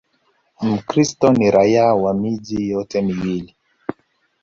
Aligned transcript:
Mkristo 0.61 1.33
ni 1.33 1.51
raia 1.51 1.85
wa 1.93 2.13
miji 2.13 2.69
yote 2.69 3.01
miwili. 3.01 3.55